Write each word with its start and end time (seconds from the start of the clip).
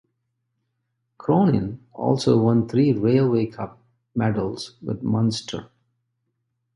Cronin 1.19 1.85
also 1.93 2.39
won 2.41 2.67
three 2.67 2.91
Railway 2.91 3.45
Cup 3.45 3.77
medals 4.15 4.73
with 4.81 5.03
Munster. 5.03 5.69